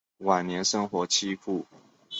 [0.17, 1.63] 晚年生活凄苦。